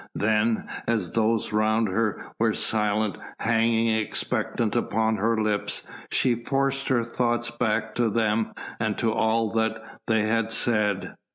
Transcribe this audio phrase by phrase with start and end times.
[0.15, 7.03] Then, as those around her were silent, hanging expectant upon her lips, she forced her
[7.03, 11.13] thoughts back to them and to all that they had said.